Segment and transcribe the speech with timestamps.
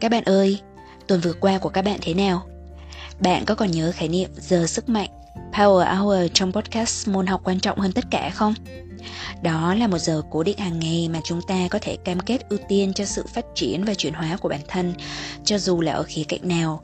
[0.00, 0.60] Các bạn ơi,
[1.06, 2.46] tuần vừa qua của các bạn thế nào?
[3.20, 5.10] Bạn có còn nhớ khái niệm giờ sức mạnh,
[5.52, 8.54] Power Hour trong podcast môn học quan trọng hơn tất cả không?
[9.42, 12.48] Đó là một giờ cố định hàng ngày mà chúng ta có thể cam kết
[12.48, 14.94] ưu tiên cho sự phát triển và chuyển hóa của bản thân,
[15.44, 16.80] cho dù là ở khía cạnh nào,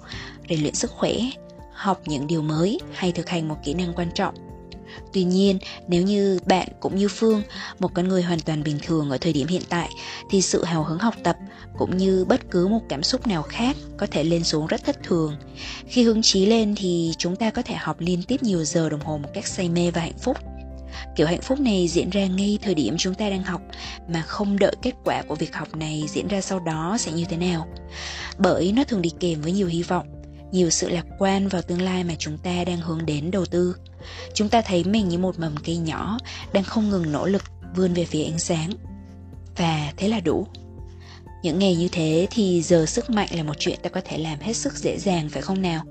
[0.48, 1.12] rèn luyện sức khỏe,
[1.72, 4.34] học những điều mới hay thực hành một kỹ năng quan trọng
[5.12, 5.58] Tuy nhiên,
[5.88, 7.42] nếu như bạn cũng như Phương,
[7.78, 9.88] một con người hoàn toàn bình thường ở thời điểm hiện tại,
[10.30, 11.36] thì sự hào hứng học tập
[11.78, 15.02] cũng như bất cứ một cảm xúc nào khác có thể lên xuống rất thất
[15.02, 15.36] thường.
[15.86, 19.00] Khi hứng chí lên thì chúng ta có thể học liên tiếp nhiều giờ đồng
[19.00, 20.36] hồ một cách say mê và hạnh phúc.
[21.16, 23.60] Kiểu hạnh phúc này diễn ra ngay thời điểm chúng ta đang học
[24.08, 27.24] mà không đợi kết quả của việc học này diễn ra sau đó sẽ như
[27.28, 27.68] thế nào.
[28.38, 30.06] Bởi nó thường đi kèm với nhiều hy vọng,
[30.52, 33.76] nhiều sự lạc quan vào tương lai mà chúng ta đang hướng đến đầu tư
[34.34, 36.18] chúng ta thấy mình như một mầm cây nhỏ,
[36.52, 37.42] đang không ngừng nỗ lực
[37.76, 38.70] vươn về phía ánh sáng.
[39.56, 40.46] Và thế là đủ.
[41.42, 44.40] Những ngày như thế thì giờ sức mạnh là một chuyện ta có thể làm
[44.40, 45.84] hết sức dễ dàng, phải không nào?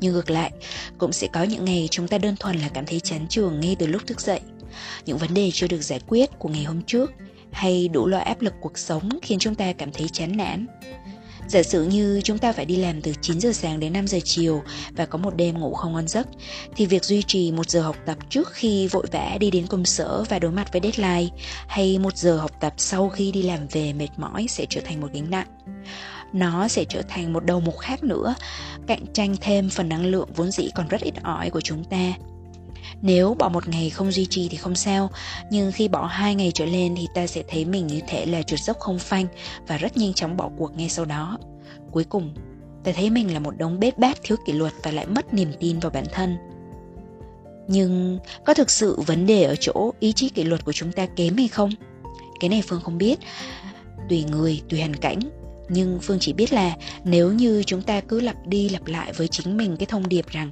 [0.00, 0.52] Nhưng ngược lại,
[0.98, 3.76] cũng sẽ có những ngày chúng ta đơn thuần là cảm thấy chán trường ngay
[3.78, 4.40] từ lúc thức dậy.
[5.06, 7.12] Những vấn đề chưa được giải quyết của ngày hôm trước
[7.52, 10.66] hay đủ loại áp lực cuộc sống khiến chúng ta cảm thấy chán nản.
[11.48, 14.18] Giả sử như chúng ta phải đi làm từ 9 giờ sáng đến 5 giờ
[14.24, 14.62] chiều
[14.96, 16.26] và có một đêm ngủ không ngon giấc,
[16.76, 19.84] thì việc duy trì một giờ học tập trước khi vội vã đi đến công
[19.84, 21.36] sở và đối mặt với deadline,
[21.68, 25.00] hay một giờ học tập sau khi đi làm về mệt mỏi sẽ trở thành
[25.00, 25.46] một gánh nặng.
[26.32, 28.34] Nó sẽ trở thành một đầu mục khác nữa,
[28.86, 32.12] cạnh tranh thêm phần năng lượng vốn dĩ còn rất ít ỏi của chúng ta
[33.02, 35.10] nếu bỏ một ngày không duy trì thì không sao,
[35.50, 38.42] nhưng khi bỏ hai ngày trở lên thì ta sẽ thấy mình như thể là
[38.42, 39.26] trượt dốc không phanh
[39.66, 41.38] và rất nhanh chóng bỏ cuộc ngay sau đó.
[41.90, 42.34] Cuối cùng,
[42.84, 45.52] ta thấy mình là một đống bết bát thiếu kỷ luật và lại mất niềm
[45.60, 46.36] tin vào bản thân.
[47.68, 51.06] Nhưng có thực sự vấn đề ở chỗ ý chí kỷ luật của chúng ta
[51.06, 51.70] kém hay không?
[52.40, 53.18] Cái này Phương không biết.
[54.08, 55.20] Tùy người, tùy hoàn cảnh,
[55.68, 59.28] nhưng phương chỉ biết là nếu như chúng ta cứ lặp đi lặp lại với
[59.28, 60.50] chính mình cái thông điệp rằng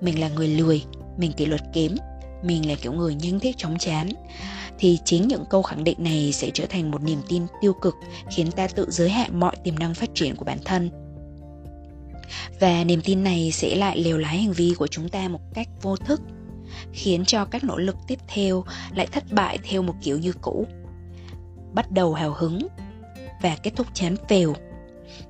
[0.00, 0.82] mình là người lười
[1.16, 1.94] mình kỷ luật kém,
[2.42, 4.08] mình là kiểu người nhanh thích chóng chán,
[4.78, 7.94] thì chính những câu khẳng định này sẽ trở thành một niềm tin tiêu cực
[8.30, 10.90] khiến ta tự giới hạn mọi tiềm năng phát triển của bản thân.
[12.60, 15.68] Và niềm tin này sẽ lại lều lái hành vi của chúng ta một cách
[15.82, 16.20] vô thức,
[16.92, 18.64] khiến cho các nỗ lực tiếp theo
[18.94, 20.66] lại thất bại theo một kiểu như cũ,
[21.74, 22.66] bắt đầu hào hứng
[23.42, 24.54] và kết thúc chán phèo.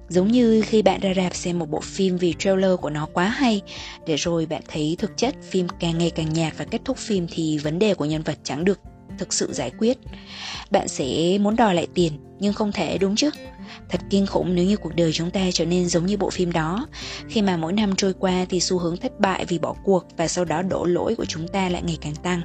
[0.09, 3.25] Giống như khi bạn ra rạp xem một bộ phim vì trailer của nó quá
[3.25, 3.63] hay,
[4.07, 7.27] để rồi bạn thấy thực chất phim càng ngày càng nhạt và kết thúc phim
[7.31, 8.81] thì vấn đề của nhân vật chẳng được
[9.19, 9.99] thực sự giải quyết.
[10.71, 13.31] Bạn sẽ muốn đòi lại tiền nhưng không thể đúng chứ?
[13.89, 16.53] Thật kinh khủng nếu như cuộc đời chúng ta trở nên giống như bộ phim
[16.53, 16.87] đó
[17.29, 20.29] Khi mà mỗi năm trôi qua thì xu hướng thất bại vì bỏ cuộc Và
[20.29, 22.41] sau đó đổ lỗi của chúng ta lại ngày càng tăng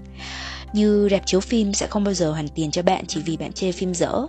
[0.74, 3.54] như rạp chiếu phim sẽ không bao giờ hoàn tiền cho bạn chỉ vì bạn
[3.54, 4.28] chê phim dở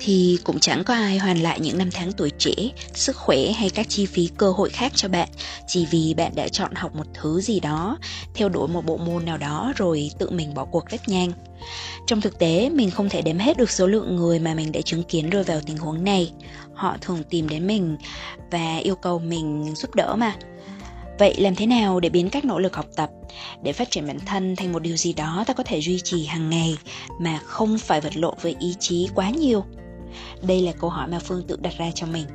[0.00, 2.52] thì cũng chẳng có ai hoàn lại những năm tháng tuổi trẻ,
[2.94, 5.28] sức khỏe hay các chi phí cơ hội khác cho bạn
[5.66, 7.98] chỉ vì bạn đã chọn học một thứ gì đó,
[8.34, 11.32] theo đuổi một bộ môn nào đó rồi tự mình bỏ cuộc rất nhanh.
[12.06, 14.80] Trong thực tế, mình không thể đếm hết được số lượng người mà mình đã
[14.80, 16.32] chứng kiến rơi vào tình huống này.
[16.74, 17.96] Họ thường tìm đến mình
[18.50, 20.34] và yêu cầu mình giúp đỡ mà
[21.18, 23.10] Vậy làm thế nào để biến các nỗ lực học tập
[23.62, 26.26] để phát triển bản thân thành một điều gì đó ta có thể duy trì
[26.26, 26.76] hàng ngày
[27.20, 29.64] mà không phải vật lộn với ý chí quá nhiều?
[30.42, 32.26] Đây là câu hỏi mà Phương tự đặt ra cho mình.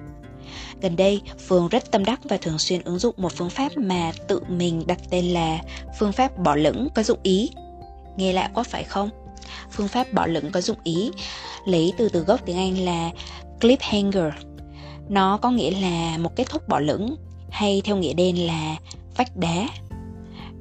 [0.82, 4.12] Gần đây, Phương rất tâm đắc và thường xuyên ứng dụng một phương pháp mà
[4.28, 5.60] tự mình đặt tên là
[6.00, 7.50] phương pháp bỏ lửng có dụng ý.
[8.18, 9.10] Nghe lạ quá phải không?
[9.72, 11.12] Phương pháp bỏ lửng có dụng ý
[11.66, 13.12] lấy từ từ gốc tiếng Anh là
[13.60, 14.32] cliffhanger.
[15.10, 17.16] Nó có nghĩa là một kết thúc bỏ lửng
[17.62, 18.76] hay theo nghĩa đen là
[19.18, 19.68] vách đá.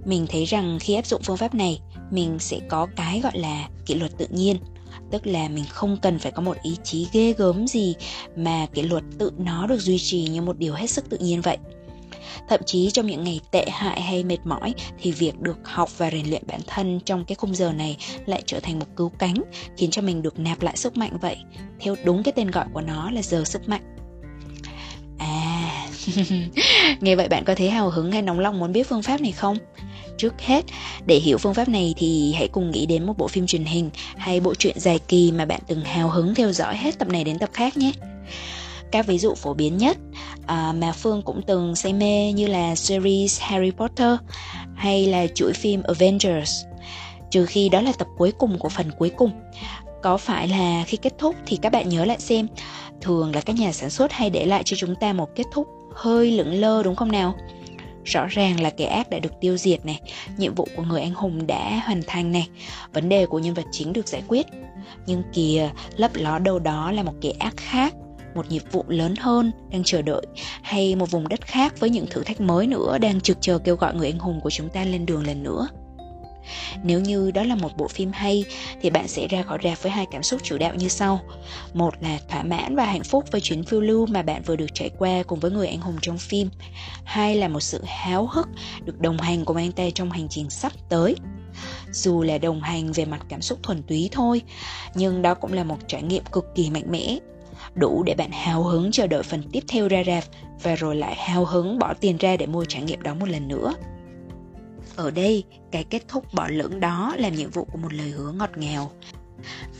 [0.04, 1.80] Mình thấy rằng khi áp dụng phương pháp này,
[2.10, 4.56] mình sẽ có cái gọi là kỷ luật tự nhiên.
[5.10, 7.94] Tức là mình không cần phải có một ý chí ghê gớm gì
[8.36, 11.40] mà kỷ luật tự nó được duy trì như một điều hết sức tự nhiên
[11.40, 11.58] vậy.
[12.48, 16.10] Thậm chí trong những ngày tệ hại hay mệt mỏi thì việc được học và
[16.10, 17.96] rèn luyện bản thân trong cái khung giờ này
[18.26, 19.34] lại trở thành một cứu cánh,
[19.76, 21.36] khiến cho mình được nạp lại sức mạnh vậy.
[21.80, 23.99] Theo đúng cái tên gọi của nó là giờ sức mạnh.
[27.00, 29.32] Nghe vậy bạn có thấy hào hứng hay nóng lòng muốn biết phương pháp này
[29.32, 29.56] không?
[30.18, 30.64] Trước hết,
[31.06, 33.90] để hiểu phương pháp này thì hãy cùng nghĩ đến một bộ phim truyền hình
[34.16, 37.24] hay bộ truyện dài kỳ mà bạn từng hào hứng theo dõi hết tập này
[37.24, 37.92] đến tập khác nhé.
[38.92, 39.96] Các ví dụ phổ biến nhất
[40.46, 44.16] à, mà Phương cũng từng say mê như là series Harry Potter
[44.76, 46.64] hay là chuỗi phim Avengers.
[47.30, 49.30] Trừ khi đó là tập cuối cùng của phần cuối cùng.
[50.02, 52.46] Có phải là khi kết thúc thì các bạn nhớ lại xem,
[53.00, 55.68] thường là các nhà sản xuất hay để lại cho chúng ta một kết thúc
[55.94, 57.34] hơi lững lơ đúng không nào?
[58.04, 60.00] rõ ràng là kẻ ác đã được tiêu diệt này,
[60.36, 62.48] nhiệm vụ của người anh hùng đã hoàn thành này,
[62.92, 64.46] vấn đề của nhân vật chính được giải quyết
[65.06, 67.94] nhưng kìa, lấp ló đâu đó là một kẻ ác khác,
[68.34, 70.26] một nhiệm vụ lớn hơn đang chờ đợi,
[70.62, 73.76] hay một vùng đất khác với những thử thách mới nữa đang trực chờ kêu
[73.76, 75.68] gọi người anh hùng của chúng ta lên đường lần nữa
[76.82, 78.44] nếu như đó là một bộ phim hay
[78.80, 81.20] thì bạn sẽ ra khỏi rạp với hai cảm xúc chủ đạo như sau.
[81.74, 84.74] Một là thỏa mãn và hạnh phúc với chuyến phiêu lưu mà bạn vừa được
[84.74, 86.50] trải qua cùng với người anh hùng trong phim.
[87.04, 88.48] Hai là một sự háo hức
[88.84, 91.16] được đồng hành cùng anh ta trong hành trình sắp tới.
[91.92, 94.42] Dù là đồng hành về mặt cảm xúc thuần túy thôi,
[94.94, 97.18] nhưng đó cũng là một trải nghiệm cực kỳ mạnh mẽ
[97.74, 100.24] đủ để bạn hào hứng chờ đợi phần tiếp theo ra rạp
[100.62, 103.48] và rồi lại hào hứng bỏ tiền ra để mua trải nghiệm đó một lần
[103.48, 103.74] nữa.
[105.00, 108.32] Ở đây, cái kết thúc bỏ lưỡng đó làm nhiệm vụ của một lời hứa
[108.32, 108.92] ngọt ngào.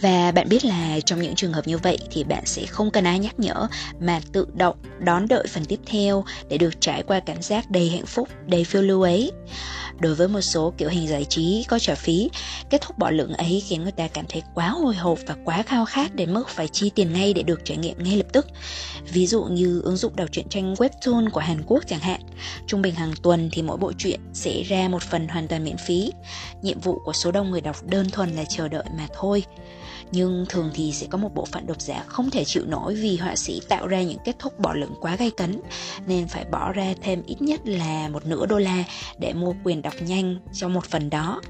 [0.01, 3.05] Và bạn biết là trong những trường hợp như vậy thì bạn sẽ không cần
[3.05, 3.67] ai nhắc nhở
[4.01, 7.89] mà tự động đón đợi phần tiếp theo để được trải qua cảm giác đầy
[7.89, 9.33] hạnh phúc, đầy phiêu lưu ấy.
[10.01, 12.31] Đối với một số kiểu hình giải trí có trả phí,
[12.71, 15.63] kết thúc bỏ lượng ấy khiến người ta cảm thấy quá hồi hộp và quá
[15.63, 18.47] khao khát đến mức phải chi tiền ngay để được trải nghiệm ngay lập tức.
[19.13, 22.21] Ví dụ như ứng dụng đọc truyện tranh webtoon của Hàn Quốc chẳng hạn.
[22.67, 25.77] Trung bình hàng tuần thì mỗi bộ truyện sẽ ra một phần hoàn toàn miễn
[25.87, 26.13] phí.
[26.63, 29.43] Nhiệm vụ của số đông người đọc đơn thuần là chờ đợi mà thôi
[30.13, 33.17] nhưng thường thì sẽ có một bộ phận độc giả không thể chịu nổi vì
[33.17, 35.61] họa sĩ tạo ra những kết thúc bỏ lửng quá gay cấn,
[36.07, 38.85] nên phải bỏ ra thêm ít nhất là một nửa đô la
[39.19, 41.41] để mua quyền đọc nhanh cho một phần đó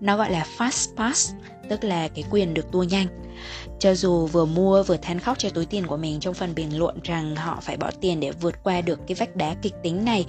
[0.00, 1.32] nó gọi là fast pass,
[1.68, 3.06] tức là cái quyền được tua nhanh.
[3.78, 6.78] Cho dù vừa mua vừa than khóc cho túi tiền của mình, trong phần bình
[6.78, 10.04] luận rằng họ phải bỏ tiền để vượt qua được cái vách đá kịch tính
[10.04, 10.24] này,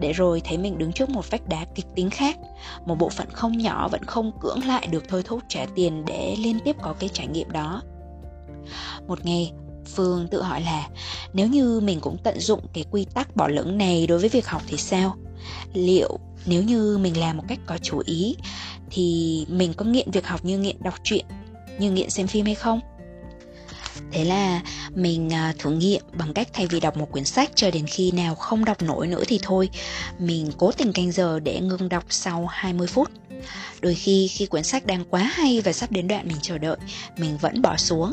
[0.00, 2.36] để rồi thấy mình đứng trước một vách đá kịch tính khác.
[2.86, 6.36] Một bộ phận không nhỏ vẫn không cưỡng lại được thôi thúc trả tiền để
[6.38, 7.82] liên tiếp có cái trải nghiệm đó.
[9.08, 9.52] Một ngày,
[9.86, 10.88] phương tự hỏi là,
[11.32, 14.46] nếu như mình cũng tận dụng cái quy tắc bỏ lửng này đối với việc
[14.46, 15.16] học thì sao?
[15.74, 18.36] Liệu nếu như mình làm một cách có chú ý
[18.90, 21.24] thì mình có nghiện việc học như nghiện đọc truyện,
[21.78, 22.80] như nghiện xem phim hay không?
[24.12, 24.62] Thế là
[24.94, 28.10] mình à, thử nghiệm bằng cách thay vì đọc một quyển sách cho đến khi
[28.10, 29.68] nào không đọc nổi nữa thì thôi.
[30.18, 33.10] Mình cố tình canh giờ để ngưng đọc sau 20 phút.
[33.80, 36.76] Đôi khi khi quyển sách đang quá hay và sắp đến đoạn mình chờ đợi,
[37.18, 38.12] mình vẫn bỏ xuống.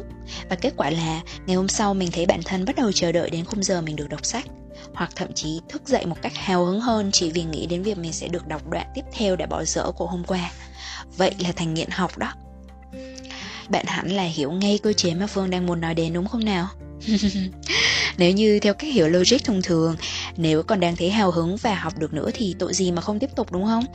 [0.49, 3.29] Và kết quả là ngày hôm sau mình thấy bản thân bắt đầu chờ đợi
[3.29, 4.45] đến khung giờ mình được đọc sách
[4.93, 7.97] hoặc thậm chí thức dậy một cách hào hứng hơn chỉ vì nghĩ đến việc
[7.97, 10.51] mình sẽ được đọc đoạn tiếp theo đã bỏ dở của hôm qua.
[11.17, 12.33] Vậy là thành nghiện học đó.
[13.69, 16.45] Bạn hẳn là hiểu ngay cơ chế mà phương đang muốn nói đến đúng không
[16.45, 16.67] nào?
[18.17, 19.95] Nếu như theo cách hiểu logic thông thường,
[20.37, 23.19] nếu còn đang thấy hào hứng và học được nữa thì tội gì mà không
[23.19, 23.85] tiếp tục đúng không?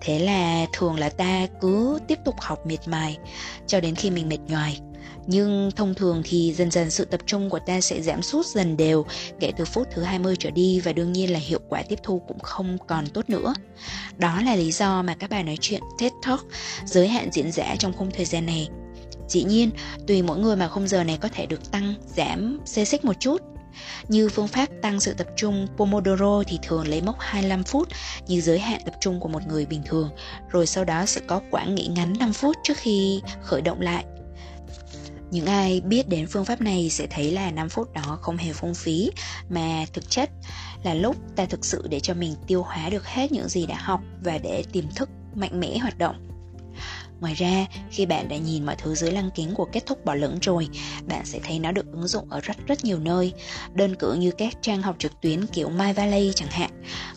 [0.00, 3.18] Thế là thường là ta cứ tiếp tục học miệt mài
[3.66, 4.80] cho đến khi mình mệt nhoài
[5.30, 8.76] nhưng thông thường thì dần dần sự tập trung của ta sẽ giảm sút dần
[8.76, 9.06] đều
[9.40, 12.22] kể từ phút thứ 20 trở đi và đương nhiên là hiệu quả tiếp thu
[12.28, 13.54] cũng không còn tốt nữa.
[14.18, 16.46] Đó là lý do mà các bài nói chuyện TED Talk
[16.84, 18.68] giới hạn diễn giả trong khung thời gian này.
[19.28, 19.70] Dĩ nhiên,
[20.06, 23.20] tùy mỗi người mà khung giờ này có thể được tăng, giảm, xê xích một
[23.20, 23.42] chút.
[24.08, 27.88] Như phương pháp tăng sự tập trung Pomodoro thì thường lấy mốc 25 phút
[28.26, 30.10] như giới hạn tập trung của một người bình thường,
[30.50, 34.04] rồi sau đó sẽ có quãng nghỉ ngắn 5 phút trước khi khởi động lại
[35.30, 38.52] những ai biết đến phương pháp này sẽ thấy là 5 phút đó không hề
[38.52, 39.10] phung phí,
[39.50, 40.30] mà thực chất
[40.84, 43.76] là lúc ta thực sự để cho mình tiêu hóa được hết những gì đã
[43.78, 46.27] học và để tiềm thức mạnh mẽ hoạt động.
[47.20, 50.14] Ngoài ra, khi bạn đã nhìn mọi thứ dưới lăng kính của kết thúc bỏ
[50.14, 50.68] lửng rồi,
[51.08, 53.32] bạn sẽ thấy nó được ứng dụng ở rất rất nhiều nơi.
[53.74, 56.70] Đơn cử như các trang học trực tuyến kiểu My Valley chẳng hạn,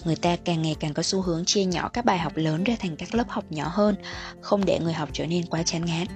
[0.03, 2.75] người ta càng ngày càng có xu hướng chia nhỏ các bài học lớn ra
[2.79, 3.95] thành các lớp học nhỏ hơn,
[4.41, 6.07] không để người học trở nên quá chán ngán.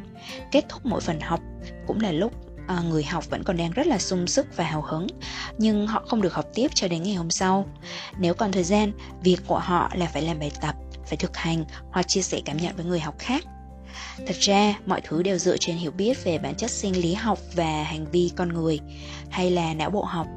[0.52, 1.40] Kết thúc mỗi phần học
[1.88, 2.34] cũng là lúc
[2.68, 5.08] à, người học vẫn còn đang rất là sung sức và hào hứng
[5.58, 7.66] nhưng họ không được học tiếp cho đến ngày hôm sau
[8.20, 8.92] nếu còn thời gian
[9.24, 10.76] việc của họ là phải làm bài tập
[11.08, 13.44] phải thực hành hoặc chia sẻ cảm nhận với người học khác
[14.28, 17.40] thật ra, mọi thứ đều dựa trên hiểu biết về bản chất sinh lý học
[17.56, 18.80] và hành vi con người,
[19.30, 20.28] hay là não bộ học.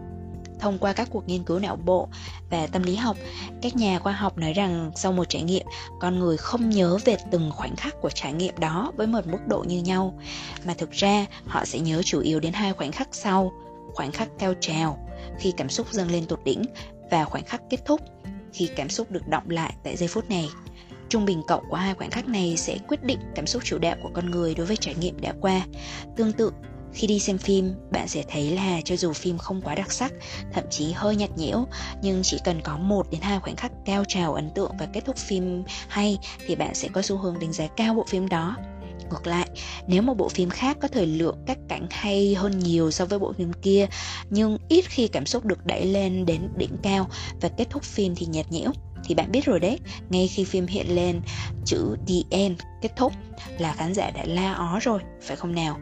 [0.61, 2.09] Thông qua các cuộc nghiên cứu não bộ
[2.51, 3.17] và tâm lý học,
[3.63, 5.67] các nhà khoa học nói rằng sau một trải nghiệm,
[6.01, 9.39] con người không nhớ về từng khoảnh khắc của trải nghiệm đó với một mức
[9.47, 10.19] độ như nhau,
[10.67, 13.53] mà thực ra họ sẽ nhớ chủ yếu đến hai khoảnh khắc sau,
[13.95, 15.09] khoảnh khắc cao trào
[15.39, 16.63] khi cảm xúc dâng lên tột đỉnh
[17.11, 18.01] và khoảnh khắc kết thúc
[18.53, 20.49] khi cảm xúc được động lại tại giây phút này
[21.09, 23.97] trung bình cộng của hai khoảnh khắc này sẽ quyết định cảm xúc chủ đạo
[24.03, 25.67] của con người đối với trải nghiệm đã qua.
[26.17, 26.53] Tương tự,
[26.93, 30.13] khi đi xem phim, bạn sẽ thấy là cho dù phim không quá đặc sắc,
[30.53, 31.67] thậm chí hơi nhạt nhẽo,
[32.03, 35.05] nhưng chỉ cần có một đến hai khoảnh khắc cao trào ấn tượng và kết
[35.05, 38.57] thúc phim hay thì bạn sẽ có xu hướng đánh giá cao bộ phim đó.
[39.11, 39.49] Ngược lại,
[39.87, 43.19] nếu một bộ phim khác có thời lượng, các cảnh hay hơn nhiều so với
[43.19, 43.87] bộ phim kia,
[44.31, 47.09] nhưng ít khi cảm xúc được đẩy lên đến đỉnh cao
[47.41, 48.73] và kết thúc phim thì nhạt nhẽo
[49.09, 49.79] thì bạn biết rồi đấy.
[50.11, 51.21] Ngay khi phim hiện lên
[51.65, 53.13] chữ the end kết thúc
[53.59, 55.79] là khán giả đã la ó rồi phải không nào?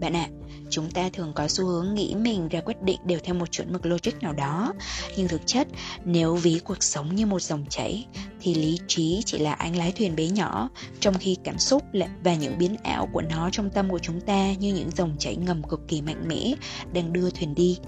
[0.00, 3.18] Bạn ạ, à, chúng ta thường có xu hướng nghĩ mình ra quyết định đều
[3.24, 4.72] theo một chuẩn mực logic nào đó.
[5.16, 5.68] Nhưng thực chất,
[6.04, 8.06] nếu ví cuộc sống như một dòng chảy,
[8.40, 10.68] thì lý trí chỉ là anh lái thuyền bé nhỏ,
[11.00, 11.82] trong khi cảm xúc
[12.24, 15.36] và những biến ảo của nó trong tâm của chúng ta như những dòng chảy
[15.36, 16.54] ngầm cực kỳ mạnh mẽ
[16.92, 17.78] đang đưa thuyền đi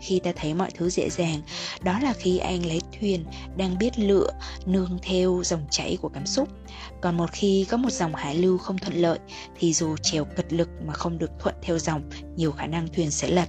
[0.00, 1.40] khi ta thấy mọi thứ dễ dàng,
[1.82, 3.24] đó là khi anh lấy thuyền
[3.56, 4.30] đang biết lựa,
[4.66, 6.48] nương theo dòng chảy của cảm xúc.
[7.00, 9.18] Còn một khi có một dòng hải lưu không thuận lợi,
[9.58, 13.10] thì dù chèo cật lực mà không được thuận theo dòng, nhiều khả năng thuyền
[13.10, 13.48] sẽ lật.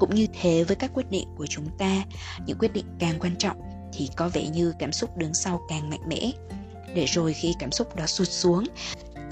[0.00, 2.04] Cũng như thế với các quyết định của chúng ta,
[2.46, 3.56] những quyết định càng quan trọng
[3.92, 6.32] thì có vẻ như cảm xúc đứng sau càng mạnh mẽ.
[6.94, 8.64] Để rồi khi cảm xúc đó sụt xuống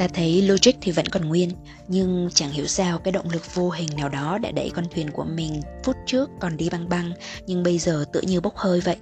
[0.01, 1.51] Ta thấy logic thì vẫn còn nguyên,
[1.89, 5.11] nhưng chẳng hiểu sao cái động lực vô hình nào đó đã đẩy con thuyền
[5.11, 7.13] của mình phút trước còn đi băng băng,
[7.47, 8.97] nhưng bây giờ tựa như bốc hơi vậy.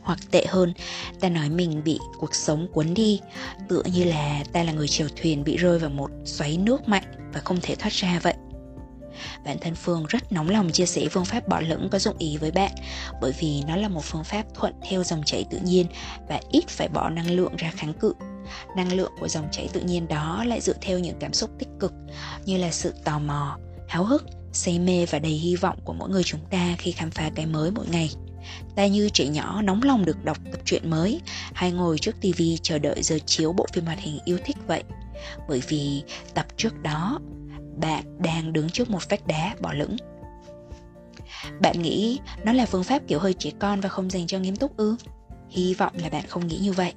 [0.00, 0.72] Hoặc tệ hơn,
[1.20, 3.20] ta nói mình bị cuộc sống cuốn đi,
[3.68, 7.04] tựa như là ta là người chèo thuyền bị rơi vào một xoáy nước mạnh
[7.32, 8.34] và không thể thoát ra vậy.
[9.44, 12.36] Bản thân Phương rất nóng lòng chia sẻ phương pháp bỏ lửng có dụng ý
[12.36, 12.72] với bạn
[13.20, 15.86] bởi vì nó là một phương pháp thuận theo dòng chảy tự nhiên
[16.28, 18.14] và ít phải bỏ năng lượng ra kháng cự
[18.76, 21.68] năng lượng của dòng chảy tự nhiên đó lại dựa theo những cảm xúc tích
[21.80, 21.92] cực,
[22.44, 26.10] như là sự tò mò, háo hức, say mê và đầy hy vọng của mỗi
[26.10, 28.10] người chúng ta khi khám phá cái mới mỗi ngày.
[28.76, 31.20] Ta như trẻ nhỏ nóng lòng được đọc tập truyện mới,
[31.54, 34.82] hay ngồi trước tivi chờ đợi giờ chiếu bộ phim hoạt hình yêu thích vậy.
[35.48, 36.02] Bởi vì
[36.34, 37.18] tập trước đó,
[37.76, 39.96] bạn đang đứng trước một vách đá bỏ lửng.
[41.60, 44.56] Bạn nghĩ nó là phương pháp kiểu hơi trẻ con và không dành cho nghiêm
[44.56, 44.96] túc ư?
[45.50, 46.92] Hy vọng là bạn không nghĩ như vậy.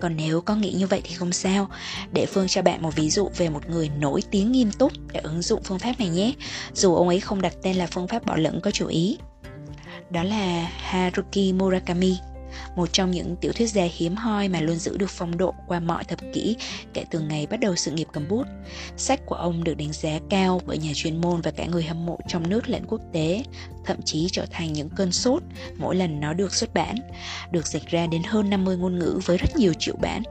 [0.00, 1.68] Còn nếu có nghĩ như vậy thì không sao.
[2.12, 5.20] Để phương cho bạn một ví dụ về một người nổi tiếng nghiêm túc để
[5.20, 6.32] ứng dụng phương pháp này nhé.
[6.74, 9.18] Dù ông ấy không đặt tên là phương pháp bỏ lửng có chủ ý.
[10.10, 12.16] Đó là haruki murakami
[12.76, 15.80] một trong những tiểu thuyết gia hiếm hoi mà luôn giữ được phong độ qua
[15.80, 16.56] mọi thập kỷ
[16.94, 18.46] kể từ ngày bắt đầu sự nghiệp cầm bút.
[18.96, 22.06] Sách của ông được đánh giá cao bởi nhà chuyên môn và cả người hâm
[22.06, 23.44] mộ trong nước lẫn quốc tế,
[23.84, 25.42] thậm chí trở thành những cơn sốt
[25.76, 26.96] mỗi lần nó được xuất bản,
[27.50, 30.22] được dịch ra đến hơn 50 ngôn ngữ với rất nhiều triệu bản.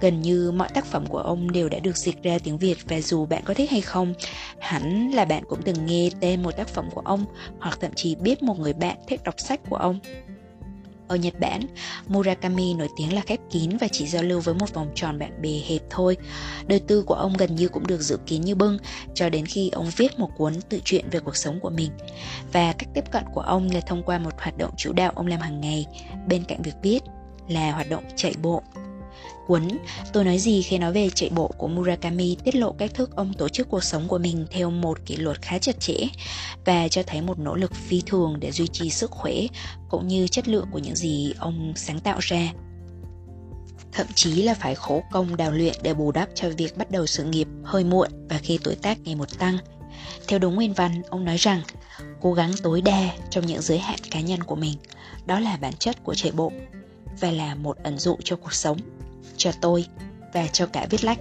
[0.00, 3.00] Gần như mọi tác phẩm của ông đều đã được dịch ra tiếng Việt và
[3.00, 4.14] dù bạn có thích hay không,
[4.58, 7.24] hẳn là bạn cũng từng nghe tên một tác phẩm của ông
[7.60, 9.98] hoặc thậm chí biết một người bạn thích đọc sách của ông.
[11.12, 11.60] Ở Nhật Bản,
[12.08, 15.42] Murakami nổi tiếng là khép kín và chỉ giao lưu với một vòng tròn bạn
[15.42, 16.16] bè hẹp thôi.
[16.66, 18.78] Đời tư của ông gần như cũng được giữ kín như bưng
[19.14, 21.90] cho đến khi ông viết một cuốn tự truyện về cuộc sống của mình.
[22.52, 25.26] Và cách tiếp cận của ông là thông qua một hoạt động chủ đạo ông
[25.26, 25.86] làm hàng ngày
[26.28, 27.00] bên cạnh việc viết
[27.48, 28.62] là hoạt động chạy bộ
[29.46, 29.68] Cuốn
[30.12, 33.32] Tôi nói gì khi nói về chạy bộ của Murakami tiết lộ cách thức ông
[33.34, 35.94] tổ chức cuộc sống của mình theo một kỷ luật khá chặt chẽ
[36.64, 39.34] và cho thấy một nỗ lực phi thường để duy trì sức khỏe
[39.88, 42.52] cũng như chất lượng của những gì ông sáng tạo ra.
[43.92, 47.06] Thậm chí là phải khổ công đào luyện để bù đắp cho việc bắt đầu
[47.06, 49.58] sự nghiệp hơi muộn và khi tuổi tác ngày một tăng.
[50.28, 51.60] Theo đúng nguyên văn, ông nói rằng
[52.20, 54.74] cố gắng tối đa trong những giới hạn cá nhân của mình,
[55.26, 56.52] đó là bản chất của chạy bộ
[57.20, 58.78] và là một ẩn dụ cho cuộc sống
[59.36, 59.86] cho tôi
[60.32, 61.18] và cho cả viết lách.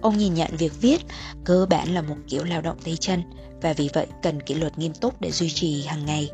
[0.00, 1.00] Ông nhìn nhận việc viết
[1.44, 3.22] cơ bản là một kiểu lao động tay chân
[3.62, 6.30] và vì vậy cần kỷ luật nghiêm túc để duy trì hàng ngày.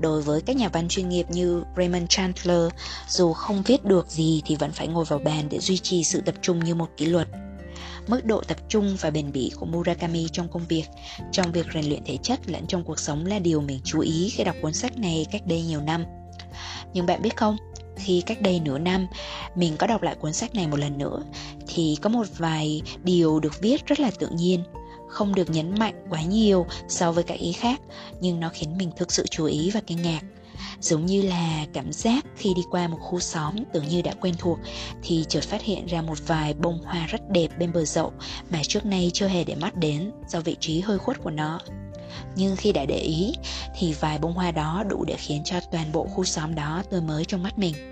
[0.00, 2.68] Đối với các nhà văn chuyên nghiệp như Raymond Chandler,
[3.08, 6.20] dù không viết được gì thì vẫn phải ngồi vào bàn để duy trì sự
[6.20, 7.28] tập trung như một kỷ luật.
[8.06, 10.84] Mức độ tập trung và bền bỉ của Murakami trong công việc,
[11.32, 14.30] trong việc rèn luyện thể chất lẫn trong cuộc sống là điều mình chú ý
[14.30, 16.04] khi đọc cuốn sách này cách đây nhiều năm.
[16.94, 17.56] Nhưng bạn biết không,
[18.04, 19.06] khi cách đây nửa năm,
[19.54, 21.22] mình có đọc lại cuốn sách này một lần nữa,
[21.66, 24.64] thì có một vài điều được viết rất là tự nhiên,
[25.08, 27.80] không được nhấn mạnh quá nhiều so với các ý khác,
[28.20, 30.20] nhưng nó khiến mình thực sự chú ý và kinh ngạc.
[30.80, 34.34] Giống như là cảm giác khi đi qua một khu xóm tưởng như đã quen
[34.38, 34.58] thuộc,
[35.02, 38.12] thì chợt phát hiện ra một vài bông hoa rất đẹp bên bờ dậu
[38.50, 41.60] mà trước nay chưa hề để mắt đến do vị trí hơi khuất của nó.
[42.36, 43.34] Nhưng khi đã để ý,
[43.78, 47.00] thì vài bông hoa đó đủ để khiến cho toàn bộ khu xóm đó tươi
[47.00, 47.91] mới trong mắt mình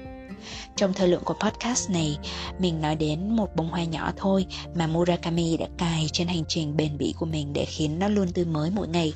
[0.77, 2.19] trong thời lượng của podcast này,
[2.59, 6.77] mình nói đến một bông hoa nhỏ thôi mà Murakami đã cài trên hành trình
[6.77, 9.13] bền bỉ của mình để khiến nó luôn tươi mới mỗi ngày.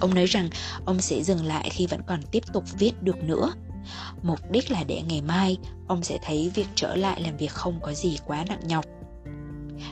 [0.00, 0.48] Ông nói rằng
[0.84, 3.52] ông sẽ dừng lại khi vẫn còn tiếp tục viết được nữa
[4.22, 7.80] Mục đích là để ngày mai ông sẽ thấy việc trở lại làm việc không
[7.82, 8.84] có gì quá nặng nhọc.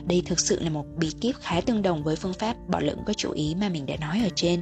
[0.07, 2.99] Đây thực sự là một bí kíp khá tương đồng với phương pháp bỏ lửng
[3.05, 4.61] có chủ ý mà mình đã nói ở trên.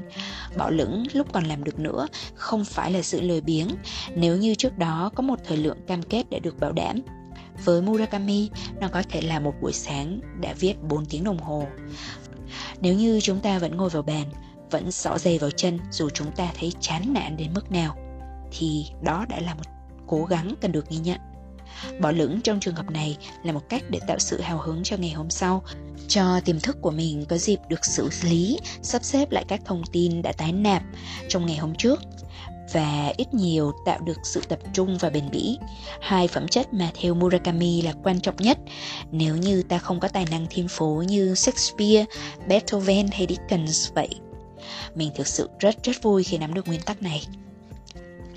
[0.58, 3.68] Bỏ lửng lúc còn làm được nữa không phải là sự lười biếng
[4.16, 7.02] nếu như trước đó có một thời lượng cam kết đã được bảo đảm.
[7.66, 8.50] Với Murakami,
[8.82, 11.68] nó có thể là một buổi sáng đã viết 4 tiếng đồng hồ.
[12.82, 14.26] Nếu như chúng ta vẫn ngồi vào bàn,
[14.72, 17.98] vẫn xỏ giày vào chân dù chúng ta thấy chán nản đến mức nào,
[18.52, 19.64] thì đó đã là một
[20.08, 21.20] cố gắng cần được ghi nhận.
[22.00, 24.98] Bỏ lửng trong trường hợp này là một cách để tạo sự hào hứng cho
[24.98, 25.64] ngày hôm sau,
[26.08, 29.84] cho tiềm thức của mình có dịp được xử lý, sắp xếp lại các thông
[29.92, 30.84] tin đã tái nạp
[31.30, 32.00] trong ngày hôm trước
[32.74, 35.58] và ít nhiều tạo được sự tập trung và bền bỉ.
[36.02, 38.58] Hai phẩm chất mà theo Murakami là quan trọng nhất
[39.12, 42.06] nếu như ta không có tài năng thiên phú như Shakespeare,
[42.48, 44.10] Beethoven hay Dickens vậy.
[44.96, 47.28] Mình thực sự rất rất vui khi nắm được nguyên tắc này.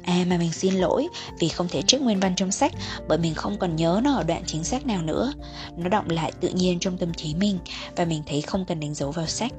[0.02, 2.72] À mà mình xin lỗi vì không thể trích nguyên văn trong sách
[3.08, 5.32] bởi mình không còn nhớ nó ở đoạn chính xác nào nữa.
[5.76, 7.58] Nó động lại tự nhiên trong tâm trí mình
[7.96, 9.52] và mình thấy không cần đánh dấu vào sách.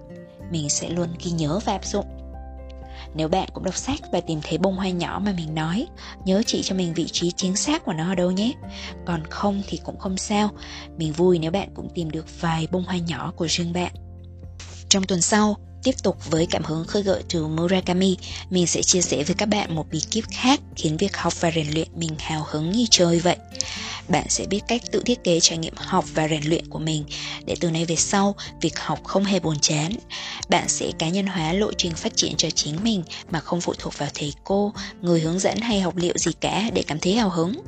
[0.51, 2.05] Mình sẽ luôn ghi nhớ và áp dụng.
[3.15, 5.87] Nếu bạn cũng đọc sách và tìm thấy bông hoa nhỏ mà mình nói,
[6.25, 8.53] nhớ chỉ cho mình vị trí chính xác của nó ở đâu nhé.
[9.05, 10.49] Còn không thì cũng không sao.
[10.97, 13.91] Mình vui nếu bạn cũng tìm được vài bông hoa nhỏ của riêng bạn.
[14.89, 18.17] Trong tuần sau, Tiếp tục với cảm hứng khơi gợi từ Murakami,
[18.49, 21.51] mình sẽ chia sẻ với các bạn một bí kíp khác khiến việc học và
[21.51, 23.37] rèn luyện mình hào hứng như chơi vậy.
[24.07, 27.03] Bạn sẽ biết cách tự thiết kế trải nghiệm học và rèn luyện của mình
[27.45, 29.91] để từ nay về sau, việc học không hề buồn chán.
[30.49, 33.73] Bạn sẽ cá nhân hóa lộ trình phát triển cho chính mình mà không phụ
[33.79, 37.13] thuộc vào thầy cô, người hướng dẫn hay học liệu gì cả để cảm thấy
[37.13, 37.61] hào hứng.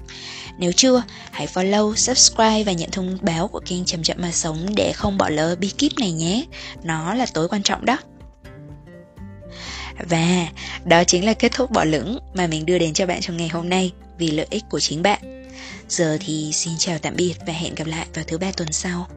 [0.57, 4.65] Nếu chưa, hãy follow, subscribe và nhận thông báo của kênh Chậm Chậm Mà Sống
[4.75, 6.45] để không bỏ lỡ bí kíp này nhé.
[6.83, 7.97] Nó là tối quan trọng đó.
[10.09, 10.47] Và
[10.85, 13.47] đó chính là kết thúc bỏ lửng mà mình đưa đến cho bạn trong ngày
[13.47, 15.49] hôm nay vì lợi ích của chính bạn.
[15.89, 19.07] Giờ thì xin chào tạm biệt và hẹn gặp lại vào thứ ba tuần sau.